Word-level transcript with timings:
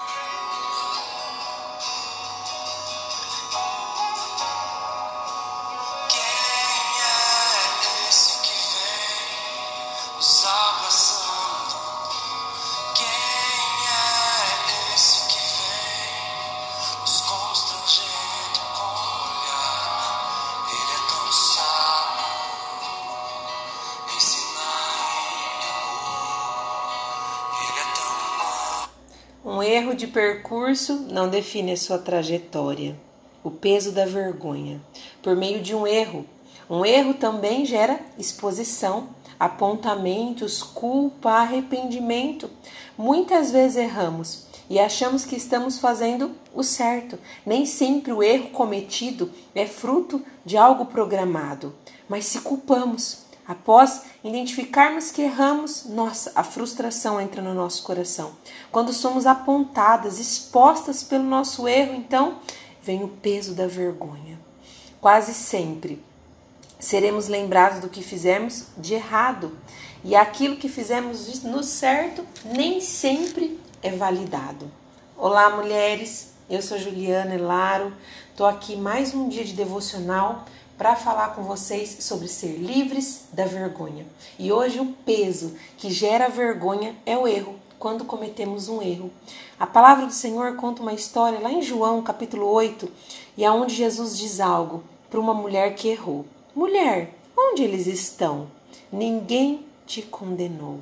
Yeah. 0.00 0.29
Um 29.42 29.62
erro 29.62 29.94
de 29.94 30.06
percurso 30.06 31.06
não 31.10 31.26
define 31.26 31.72
a 31.72 31.76
sua 31.76 31.96
trajetória. 31.96 32.94
O 33.42 33.50
peso 33.50 33.90
da 33.90 34.04
vergonha. 34.04 34.78
Por 35.22 35.34
meio 35.34 35.62
de 35.62 35.74
um 35.74 35.86
erro. 35.86 36.26
Um 36.68 36.84
erro 36.84 37.14
também 37.14 37.64
gera 37.64 37.98
exposição, 38.18 39.08
apontamentos, 39.38 40.62
culpa, 40.62 41.30
arrependimento. 41.30 42.50
Muitas 42.98 43.50
vezes 43.50 43.78
erramos 43.78 44.44
e 44.68 44.78
achamos 44.78 45.24
que 45.24 45.36
estamos 45.36 45.78
fazendo 45.78 46.32
o 46.54 46.62
certo. 46.62 47.18
Nem 47.46 47.64
sempre 47.64 48.12
o 48.12 48.22
erro 48.22 48.50
cometido 48.50 49.32
é 49.54 49.66
fruto 49.66 50.22
de 50.44 50.58
algo 50.58 50.84
programado, 50.84 51.74
mas 52.06 52.26
se 52.26 52.42
culpamos 52.42 53.29
Após 53.50 54.02
identificarmos 54.22 55.10
que 55.10 55.22
erramos, 55.22 55.86
nossa, 55.86 56.30
a 56.36 56.44
frustração 56.44 57.20
entra 57.20 57.42
no 57.42 57.52
nosso 57.52 57.82
coração. 57.82 58.30
Quando 58.70 58.92
somos 58.92 59.26
apontadas, 59.26 60.20
expostas 60.20 61.02
pelo 61.02 61.24
nosso 61.24 61.66
erro, 61.66 61.96
então 61.96 62.38
vem 62.80 63.02
o 63.02 63.08
peso 63.08 63.52
da 63.52 63.66
vergonha. 63.66 64.38
Quase 65.00 65.34
sempre 65.34 66.00
seremos 66.78 67.26
lembrados 67.26 67.80
do 67.80 67.88
que 67.88 68.04
fizemos 68.04 68.66
de 68.78 68.94
errado, 68.94 69.58
e 70.04 70.14
aquilo 70.14 70.54
que 70.54 70.68
fizemos 70.68 71.42
no 71.42 71.64
certo 71.64 72.24
nem 72.44 72.80
sempre 72.80 73.58
é 73.82 73.90
validado. 73.90 74.70
Olá, 75.16 75.50
mulheres. 75.50 76.34
Eu 76.48 76.62
sou 76.62 76.78
Juliana 76.78 77.34
Elaro. 77.34 77.92
Tô 78.36 78.46
aqui 78.46 78.76
mais 78.76 79.12
um 79.12 79.28
dia 79.28 79.44
de 79.44 79.54
devocional 79.54 80.44
para 80.80 80.96
falar 80.96 81.34
com 81.34 81.42
vocês 81.42 81.98
sobre 82.00 82.26
ser 82.26 82.56
livres 82.56 83.26
da 83.34 83.44
vergonha. 83.44 84.06
E 84.38 84.50
hoje 84.50 84.80
o 84.80 84.86
peso 85.04 85.54
que 85.76 85.90
gera 85.90 86.30
vergonha 86.30 86.96
é 87.04 87.18
o 87.18 87.28
erro, 87.28 87.56
quando 87.78 88.06
cometemos 88.06 88.66
um 88.66 88.80
erro. 88.80 89.10
A 89.58 89.66
palavra 89.66 90.06
do 90.06 90.12
Senhor 90.14 90.56
conta 90.56 90.80
uma 90.80 90.94
história 90.94 91.38
lá 91.38 91.52
em 91.52 91.60
João, 91.60 92.00
capítulo 92.00 92.46
8, 92.46 92.90
e 93.36 93.44
aonde 93.44 93.74
Jesus 93.74 94.16
diz 94.16 94.40
algo 94.40 94.82
para 95.10 95.20
uma 95.20 95.34
mulher 95.34 95.74
que 95.74 95.86
errou. 95.86 96.24
Mulher, 96.56 97.14
onde 97.36 97.62
eles 97.62 97.86
estão? 97.86 98.46
Ninguém 98.90 99.66
te 99.86 100.00
condenou. 100.00 100.80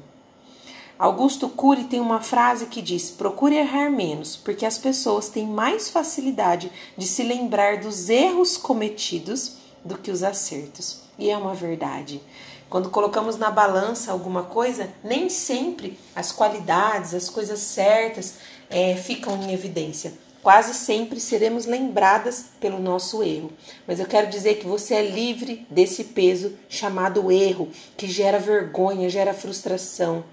Augusto 0.96 1.48
Cury 1.48 1.84
tem 1.84 1.98
uma 1.98 2.20
frase 2.20 2.66
que 2.66 2.80
diz: 2.80 3.10
procure 3.10 3.56
errar 3.56 3.90
menos, 3.90 4.36
porque 4.36 4.64
as 4.64 4.78
pessoas 4.78 5.28
têm 5.28 5.44
mais 5.44 5.88
facilidade 5.88 6.70
de 6.96 7.04
se 7.04 7.24
lembrar 7.24 7.78
dos 7.78 8.08
erros 8.08 8.56
cometidos 8.56 9.58
do 9.84 9.96
que 9.98 10.10
os 10.10 10.22
acertos. 10.22 11.02
E 11.18 11.30
é 11.30 11.36
uma 11.36 11.54
verdade. 11.54 12.20
Quando 12.68 12.90
colocamos 12.90 13.36
na 13.36 13.50
balança 13.50 14.12
alguma 14.12 14.42
coisa, 14.42 14.90
nem 15.02 15.28
sempre 15.30 15.98
as 16.14 16.30
qualidades, 16.30 17.14
as 17.14 17.30
coisas 17.30 17.60
certas 17.60 18.34
é, 18.68 18.94
ficam 18.94 19.42
em 19.42 19.52
evidência. 19.52 20.12
Quase 20.42 20.74
sempre 20.74 21.18
seremos 21.18 21.66
lembradas 21.66 22.46
pelo 22.60 22.78
nosso 22.78 23.22
erro. 23.22 23.50
Mas 23.86 23.98
eu 23.98 24.06
quero 24.06 24.28
dizer 24.28 24.58
que 24.58 24.66
você 24.66 24.94
é 24.94 25.02
livre 25.02 25.66
desse 25.70 26.04
peso 26.04 26.54
chamado 26.68 27.32
erro, 27.32 27.68
que 27.96 28.06
gera 28.06 28.38
vergonha, 28.38 29.10
gera 29.10 29.34
frustração. 29.34 30.24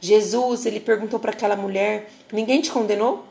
Jesus, 0.00 0.64
ele 0.64 0.80
perguntou 0.80 1.18
para 1.18 1.32
aquela 1.32 1.56
mulher: 1.56 2.10
ninguém 2.32 2.60
te 2.60 2.70
condenou? 2.70 3.24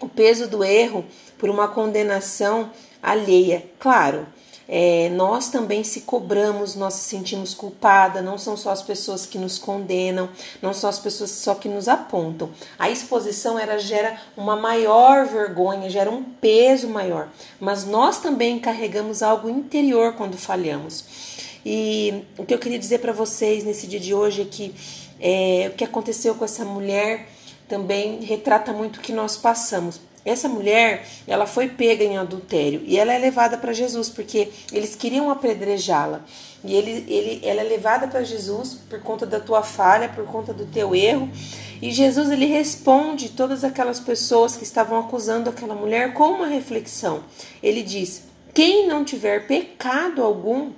O 0.00 0.08
peso 0.08 0.48
do 0.48 0.64
erro 0.64 1.04
por 1.38 1.50
uma 1.50 1.68
condenação 1.68 2.70
alheia. 3.02 3.64
Claro, 3.78 4.26
é, 4.68 5.08
nós 5.10 5.48
também 5.48 5.82
se 5.84 6.02
cobramos, 6.02 6.74
nós 6.74 6.94
se 6.94 7.08
sentimos 7.08 7.54
culpada, 7.54 8.22
não 8.22 8.38
são 8.38 8.56
só 8.56 8.70
as 8.70 8.82
pessoas 8.82 9.26
que 9.26 9.38
nos 9.38 9.58
condenam, 9.58 10.28
não 10.60 10.72
são 10.72 10.88
as 10.88 10.98
pessoas 10.98 11.30
só 11.30 11.54
que 11.54 11.68
nos 11.68 11.88
apontam. 11.88 12.50
A 12.78 12.88
exposição 12.90 13.58
ela 13.58 13.78
gera 13.78 14.16
uma 14.36 14.56
maior 14.56 15.26
vergonha, 15.26 15.90
gera 15.90 16.10
um 16.10 16.22
peso 16.22 16.88
maior, 16.88 17.28
mas 17.60 17.84
nós 17.84 18.20
também 18.20 18.58
carregamos 18.58 19.22
algo 19.22 19.48
interior 19.48 20.14
quando 20.14 20.36
falhamos. 20.36 21.04
E 21.64 22.24
o 22.36 22.44
que 22.44 22.54
eu 22.54 22.58
queria 22.58 22.78
dizer 22.78 22.98
para 22.98 23.12
vocês 23.12 23.64
nesse 23.64 23.86
dia 23.86 24.00
de 24.00 24.12
hoje 24.12 24.42
é 24.42 24.44
que 24.44 24.74
é, 25.20 25.70
o 25.72 25.76
que 25.76 25.84
aconteceu 25.84 26.34
com 26.34 26.44
essa 26.44 26.64
mulher 26.64 27.28
também 27.68 28.20
retrata 28.20 28.72
muito 28.72 28.96
o 28.96 29.00
que 29.00 29.12
nós 29.12 29.36
passamos. 29.36 30.00
Essa 30.24 30.48
mulher, 30.48 31.04
ela 31.26 31.46
foi 31.46 31.68
pega 31.68 32.04
em 32.04 32.16
adultério 32.16 32.82
e 32.84 32.96
ela 32.96 33.12
é 33.12 33.18
levada 33.18 33.56
para 33.56 33.72
Jesus 33.72 34.08
porque 34.08 34.48
eles 34.72 34.94
queriam 34.94 35.30
apedrejá-la. 35.30 36.20
E 36.64 36.74
ele, 36.74 37.04
ele, 37.08 37.40
ela 37.44 37.60
é 37.60 37.64
levada 37.64 38.06
para 38.06 38.22
Jesus 38.22 38.78
por 38.88 39.00
conta 39.00 39.26
da 39.26 39.40
tua 39.40 39.62
falha, 39.62 40.08
por 40.08 40.24
conta 40.24 40.52
do 40.52 40.64
teu 40.66 40.94
erro. 40.94 41.28
E 41.80 41.90
Jesus 41.90 42.30
ele 42.30 42.46
responde 42.46 43.30
todas 43.30 43.64
aquelas 43.64 43.98
pessoas 43.98 44.56
que 44.56 44.62
estavam 44.62 44.98
acusando 45.00 45.50
aquela 45.50 45.74
mulher 45.74 46.14
com 46.14 46.28
uma 46.28 46.46
reflexão. 46.46 47.24
Ele 47.60 47.82
diz: 47.82 48.22
Quem 48.54 48.86
não 48.86 49.04
tiver 49.04 49.48
pecado 49.48 50.22
algum, 50.22 50.70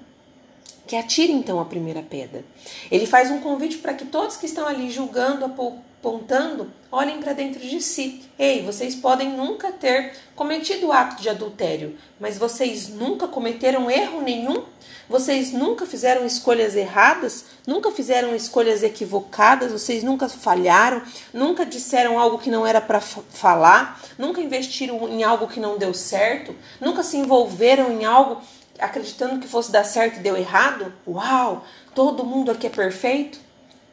que 0.86 0.96
atire 0.96 1.32
então 1.32 1.60
a 1.60 1.64
primeira 1.64 2.02
pedra. 2.02 2.44
Ele 2.90 3.06
faz 3.06 3.30
um 3.30 3.40
convite 3.40 3.78
para 3.78 3.94
que 3.94 4.04
todos 4.04 4.36
que 4.36 4.46
estão 4.46 4.66
ali 4.66 4.90
julgando, 4.90 5.44
apontando, 5.44 6.70
olhem 6.92 7.20
para 7.20 7.32
dentro 7.32 7.60
de 7.60 7.80
si. 7.80 8.22
Ei, 8.38 8.62
vocês 8.62 8.94
podem 8.94 9.30
nunca 9.30 9.72
ter 9.72 10.12
cometido 10.36 10.88
o 10.88 10.92
ato 10.92 11.22
de 11.22 11.28
adultério, 11.28 11.96
mas 12.20 12.36
vocês 12.36 12.88
nunca 12.88 13.26
cometeram 13.26 13.90
erro 13.90 14.20
nenhum? 14.20 14.64
Vocês 15.08 15.52
nunca 15.52 15.84
fizeram 15.84 16.24
escolhas 16.24 16.74
erradas? 16.74 17.44
Nunca 17.66 17.90
fizeram 17.90 18.34
escolhas 18.34 18.82
equivocadas? 18.82 19.70
Vocês 19.70 20.02
nunca 20.02 20.28
falharam? 20.28 21.02
Nunca 21.32 21.66
disseram 21.66 22.18
algo 22.18 22.38
que 22.38 22.50
não 22.50 22.66
era 22.66 22.80
para 22.80 23.00
falar? 23.00 24.00
Nunca 24.16 24.40
investiram 24.40 25.06
em 25.08 25.22
algo 25.22 25.46
que 25.46 25.60
não 25.60 25.76
deu 25.76 25.92
certo? 25.92 26.54
Nunca 26.80 27.02
se 27.02 27.18
envolveram 27.18 27.92
em 27.92 28.04
algo 28.06 28.40
acreditando 28.84 29.40
que 29.40 29.48
fosse 29.48 29.72
dar 29.72 29.84
certo 29.84 30.18
e 30.18 30.22
deu 30.22 30.36
errado? 30.36 30.92
Uau, 31.06 31.64
todo 31.94 32.24
mundo 32.24 32.50
aqui 32.50 32.66
é 32.66 32.70
perfeito? 32.70 33.38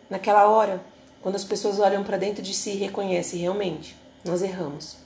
Naquela 0.10 0.48
hora, 0.48 0.84
quando 1.22 1.36
as 1.36 1.44
pessoas 1.44 1.80
olham 1.80 2.04
para 2.04 2.18
dentro 2.18 2.42
de 2.42 2.54
si 2.54 2.72
e 2.72 2.78
reconhecem 2.78 3.40
realmente, 3.40 3.96
nós 4.26 4.42
erramos. 4.42 4.98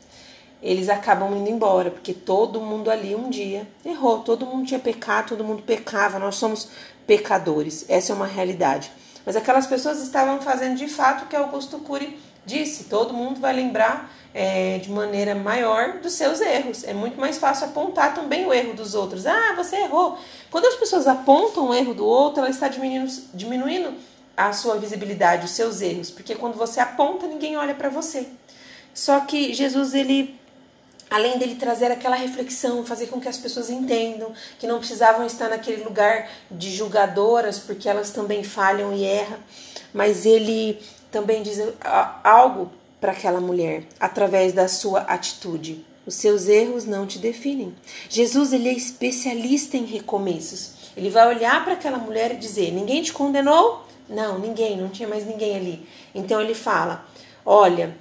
Eles 0.62 0.90
acabam 0.90 1.36
indo 1.36 1.50
embora, 1.50 1.92
porque 1.92 2.14
todo 2.14 2.62
mundo 2.62 2.90
ali 2.90 3.16
um 3.16 3.30
dia 3.30 3.68
errou, 3.86 4.20
todo 4.20 4.46
mundo 4.46 4.66
tinha 4.66 4.80
pecado, 4.80 5.30
todo 5.30 5.44
mundo 5.44 5.62
pecava, 5.62 6.18
nós 6.18 6.36
somos 6.36 6.70
pecadores, 7.06 7.86
essa 7.88 8.14
é 8.14 8.16
uma 8.16 8.26
realidade. 8.26 8.92
Mas 9.26 9.36
aquelas 9.36 9.68
pessoas 9.68 10.02
estavam 10.02 10.42
fazendo 10.42 10.78
de 10.78 10.88
fato 10.88 11.26
o 11.26 11.28
que 11.28 11.36
Augusto 11.36 11.80
Cury 11.80 12.20
disse: 12.46 12.86
todo 12.86 13.14
mundo 13.14 13.40
vai 13.40 13.54
lembrar 13.54 14.12
é, 14.38 14.80
de 14.80 14.92
maneira 14.92 15.34
maior 15.34 16.00
dos 16.00 16.12
seus 16.12 16.42
erros. 16.42 16.84
É 16.84 16.94
muito 16.94 17.18
mais 17.18 17.38
fácil 17.38 17.68
apontar 17.68 18.14
também 18.14 18.46
o 18.46 18.54
erro 18.54 18.74
dos 18.74 18.94
outros. 18.94 19.26
Ah, 19.26 19.54
você 19.56 19.78
errou. 19.78 20.18
Quando 20.52 20.66
as 20.66 20.76
pessoas 20.76 21.08
apontam 21.08 21.70
o 21.70 21.74
erro 21.74 21.94
do 21.94 22.06
outro, 22.06 22.42
ela 22.42 22.50
está 22.50 22.68
diminuindo, 22.68 23.10
diminuindo 23.34 23.94
a 24.36 24.52
sua 24.52 24.76
visibilidade, 24.78 25.46
os 25.46 25.52
seus 25.52 25.80
erros, 25.80 26.12
porque 26.12 26.36
quando 26.36 26.56
você 26.56 26.82
aponta, 26.82 27.26
ninguém 27.26 27.56
olha 27.56 27.74
para 27.74 27.88
você. 27.88 28.28
Só 28.94 29.22
que 29.22 29.54
Jesus, 29.54 29.94
ele 29.94 30.38
além 31.10 31.38
dele 31.38 31.56
trazer 31.56 31.90
aquela 31.90 32.18
reflexão, 32.18 32.86
fazer 32.86 33.08
com 33.08 33.22
que 33.22 33.30
as 33.30 33.38
pessoas 33.38 33.70
entendam 33.70 34.34
que 34.60 34.68
não 34.68 34.80
precisavam 34.80 35.26
estar 35.26 35.48
naquele 35.48 35.82
lugar 35.82 36.30
de 36.52 36.76
julgadoras, 36.76 37.58
porque 37.58 37.88
elas 37.88 38.12
também 38.12 38.44
falham 38.44 38.92
e 38.92 39.06
erram, 39.06 39.38
mas 39.94 40.26
ele 40.26 40.82
também 41.10 41.42
diz 41.42 41.58
algo 42.22 42.70
para 43.06 43.12
aquela 43.12 43.40
mulher 43.40 43.84
através 44.00 44.52
da 44.52 44.68
sua 44.68 45.02
atitude. 45.02 45.86
Os 46.08 46.16
seus 46.16 46.48
erros 46.48 46.86
não 46.86 47.06
te 47.06 47.20
definem. 47.20 47.72
Jesus 48.10 48.52
ele 48.52 48.68
é 48.68 48.74
especialista 48.74 49.78
em 49.78 49.86
recomeços. 49.86 50.72
Ele 50.98 51.12
vai 51.12 51.28
olhar 51.28 51.64
para 51.64 51.74
aquela 51.74 52.00
mulher 52.00 52.32
e 52.32 52.38
dizer: 52.38 52.72
Ninguém 52.72 53.04
te 53.04 53.14
condenou? 53.14 53.86
Não, 54.10 54.40
ninguém, 54.40 54.76
não 54.76 54.90
tinha 54.90 55.08
mais 55.08 55.24
ninguém 55.24 55.56
ali. 55.56 55.88
Então 56.16 56.42
ele 56.42 56.56
fala: 56.56 57.06
Olha, 57.46 57.96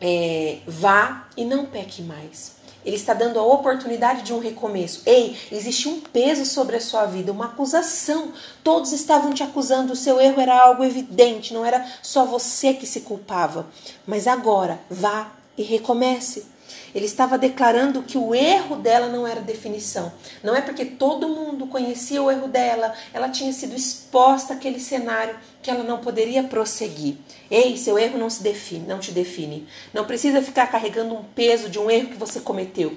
é, 0.00 0.58
vá 0.66 1.28
e 1.36 1.44
não 1.44 1.66
peque 1.66 2.02
mais. 2.02 2.56
Ele 2.84 2.96
está 2.96 3.14
dando 3.14 3.38
a 3.38 3.42
oportunidade 3.42 4.22
de 4.22 4.32
um 4.32 4.38
recomeço. 4.38 5.02
Ei, 5.06 5.36
existe 5.52 5.88
um 5.88 6.00
peso 6.00 6.44
sobre 6.44 6.76
a 6.76 6.80
sua 6.80 7.06
vida, 7.06 7.32
uma 7.32 7.46
acusação. 7.46 8.32
Todos 8.64 8.92
estavam 8.92 9.32
te 9.32 9.42
acusando, 9.42 9.92
o 9.92 9.96
seu 9.96 10.20
erro 10.20 10.40
era 10.40 10.60
algo 10.60 10.84
evidente, 10.84 11.52
não 11.52 11.64
era 11.64 11.86
só 12.02 12.24
você 12.24 12.74
que 12.74 12.86
se 12.86 13.00
culpava. 13.00 13.66
Mas 14.06 14.26
agora, 14.26 14.80
vá 14.90 15.32
e 15.56 15.62
recomece. 15.62 16.46
Ele 16.94 17.06
estava 17.06 17.38
declarando 17.38 18.02
que 18.02 18.18
o 18.18 18.34
erro 18.34 18.76
dela 18.76 19.08
não 19.08 19.26
era 19.26 19.40
definição. 19.40 20.12
Não 20.42 20.54
é 20.54 20.60
porque 20.60 20.84
todo 20.84 21.28
mundo 21.28 21.66
conhecia 21.66 22.22
o 22.22 22.30
erro 22.30 22.48
dela, 22.48 22.94
ela 23.12 23.28
tinha 23.28 23.52
sido 23.52 23.74
exposta 23.74 24.54
àquele 24.54 24.80
cenário 24.80 25.36
que 25.62 25.70
ela 25.70 25.84
não 25.84 25.98
poderia 25.98 26.42
prosseguir. 26.42 27.16
Ei, 27.50 27.76
seu 27.76 27.98
erro 27.98 28.18
não 28.18 28.30
se 28.30 28.42
define, 28.42 28.86
não 28.86 28.98
te 28.98 29.12
define. 29.12 29.66
Não 29.92 30.04
precisa 30.04 30.42
ficar 30.42 30.66
carregando 30.66 31.14
um 31.14 31.22
peso 31.22 31.68
de 31.68 31.78
um 31.78 31.90
erro 31.90 32.08
que 32.08 32.16
você 32.16 32.40
cometeu. 32.40 32.96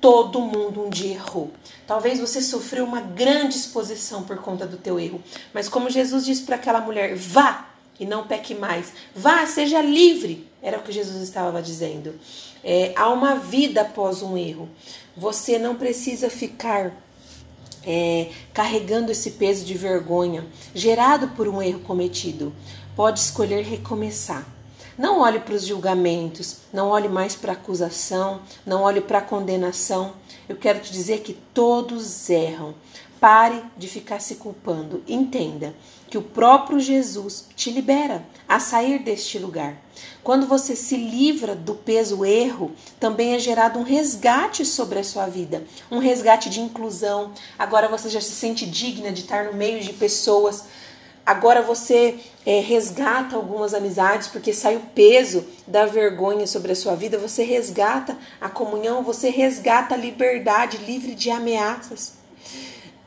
Todo 0.00 0.40
mundo 0.40 0.84
um 0.84 0.90
dia 0.90 1.14
errou. 1.14 1.52
Talvez 1.86 2.18
você 2.18 2.42
sofreu 2.42 2.84
uma 2.84 3.00
grande 3.00 3.56
exposição 3.56 4.24
por 4.24 4.38
conta 4.38 4.66
do 4.66 4.76
teu 4.76 4.98
erro, 4.98 5.22
mas 5.54 5.68
como 5.68 5.88
Jesus 5.88 6.24
disse 6.24 6.42
para 6.42 6.56
aquela 6.56 6.80
mulher, 6.80 7.14
vá 7.14 7.68
e 8.00 8.04
não 8.04 8.26
peque 8.26 8.54
mais. 8.54 8.92
Vá, 9.14 9.46
seja 9.46 9.80
livre. 9.80 10.50
Era 10.62 10.78
o 10.78 10.82
que 10.82 10.92
Jesus 10.92 11.20
estava 11.20 11.60
dizendo. 11.60 12.14
É, 12.62 12.92
há 12.94 13.08
uma 13.08 13.34
vida 13.34 13.80
após 13.80 14.22
um 14.22 14.38
erro. 14.38 14.68
Você 15.16 15.58
não 15.58 15.74
precisa 15.74 16.30
ficar 16.30 16.92
é, 17.84 18.30
carregando 18.54 19.10
esse 19.10 19.32
peso 19.32 19.64
de 19.64 19.74
vergonha 19.74 20.46
gerado 20.74 21.28
por 21.28 21.48
um 21.48 21.60
erro 21.60 21.80
cometido. 21.80 22.52
Pode 22.94 23.18
escolher 23.18 23.64
recomeçar. 23.64 24.46
Não 24.96 25.20
olhe 25.20 25.40
para 25.40 25.54
os 25.54 25.66
julgamentos, 25.66 26.58
não 26.72 26.88
olhe 26.88 27.08
mais 27.08 27.34
para 27.34 27.52
a 27.52 27.54
acusação, 27.54 28.42
não 28.64 28.82
olhe 28.82 29.00
para 29.00 29.18
a 29.18 29.22
condenação. 29.22 30.12
Eu 30.48 30.56
quero 30.56 30.80
te 30.80 30.92
dizer 30.92 31.20
que 31.20 31.32
todos 31.32 32.28
erram. 32.28 32.74
Pare 33.22 33.62
de 33.78 33.86
ficar 33.86 34.20
se 34.20 34.34
culpando. 34.34 35.00
Entenda 35.06 35.76
que 36.10 36.18
o 36.18 36.22
próprio 36.22 36.80
Jesus 36.80 37.46
te 37.54 37.70
libera 37.70 38.26
a 38.48 38.58
sair 38.58 38.98
deste 38.98 39.38
lugar. 39.38 39.76
Quando 40.24 40.44
você 40.44 40.74
se 40.74 40.96
livra 40.96 41.54
do 41.54 41.76
peso 41.76 42.24
erro, 42.24 42.72
também 42.98 43.36
é 43.36 43.38
gerado 43.38 43.78
um 43.78 43.84
resgate 43.84 44.64
sobre 44.64 44.98
a 44.98 45.04
sua 45.04 45.28
vida, 45.28 45.62
um 45.88 46.00
resgate 46.00 46.50
de 46.50 46.60
inclusão. 46.60 47.30
Agora 47.56 47.86
você 47.86 48.08
já 48.08 48.20
se 48.20 48.32
sente 48.32 48.66
digna 48.66 49.12
de 49.12 49.20
estar 49.20 49.44
no 49.44 49.54
meio 49.54 49.78
de 49.84 49.92
pessoas. 49.92 50.64
Agora 51.24 51.62
você 51.62 52.18
é, 52.44 52.58
resgata 52.58 53.36
algumas 53.36 53.72
amizades 53.72 54.26
porque 54.26 54.52
sai 54.52 54.74
o 54.74 54.80
peso 54.96 55.46
da 55.64 55.86
vergonha 55.86 56.48
sobre 56.48 56.72
a 56.72 56.76
sua 56.76 56.96
vida. 56.96 57.18
Você 57.18 57.44
resgata 57.44 58.18
a 58.40 58.48
comunhão, 58.48 59.04
você 59.04 59.30
resgata 59.30 59.94
a 59.94 59.96
liberdade 59.96 60.78
livre 60.78 61.14
de 61.14 61.30
ameaças. 61.30 62.20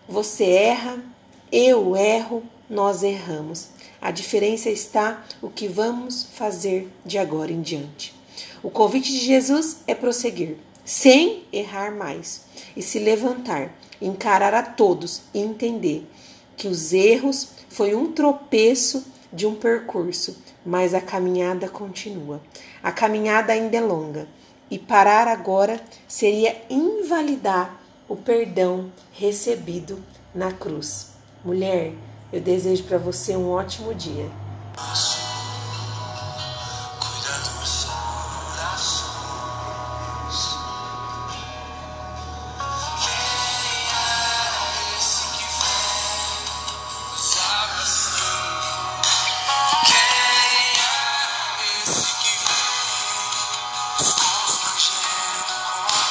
Você 0.07 0.46
erra, 0.46 1.04
eu 1.52 1.96
erro, 1.96 2.44
nós 2.69 3.02
erramos. 3.02 3.69
A 4.00 4.12
diferença 4.12 4.69
está 4.69 5.25
o 5.42 5.50
que 5.50 5.68
vamos 5.68 6.28
fazer 6.36 6.92
de 7.04 7.18
agora 7.18 7.52
em 7.52 7.60
diante. 7.60 8.13
O 8.62 8.69
convite 8.69 9.12
de 9.12 9.18
Jesus 9.18 9.78
é 9.88 9.96
prosseguir, 9.96 10.57
sem 10.84 11.44
errar 11.52 11.92
mais, 11.92 12.46
e 12.78 12.84
se 12.84 13.00
levantar, 13.00 13.75
encarar 14.00 14.54
a 14.54 14.62
todos 14.62 15.24
e 15.34 15.40
entender 15.40 16.08
que 16.56 16.68
os 16.68 16.94
erros 16.94 17.50
foi 17.68 17.96
um 17.96 18.12
tropeço 18.12 19.08
de 19.34 19.48
um 19.48 19.56
percurso, 19.56 20.38
mas 20.63 20.94
a 20.94 21.01
caminhada 21.01 21.68
continua. 21.68 22.44
A 22.84 22.92
caminhada 22.92 23.54
ainda 23.54 23.78
é 23.78 23.81
longa, 23.81 24.28
e 24.69 24.78
parar 24.78 25.28
agora 25.28 25.81
seria 26.08 26.56
invalidar 26.69 27.85
o 28.07 28.16
perdão 28.16 28.92
recebido 29.12 30.00
na 30.34 30.52
cruz. 30.52 31.12
Mulher, 31.44 31.94
eu 32.31 32.42
desejo 32.42 32.84
para 32.84 32.98
você 32.98 33.36
um 33.36 33.50
ótimo 33.50 33.94
dia. 33.94 34.30